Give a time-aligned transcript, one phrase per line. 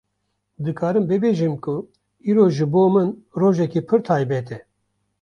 [0.63, 1.75] Dikarim bibêjim ku
[2.29, 3.07] îro ji bo min
[3.39, 4.57] rojeke pir taybet e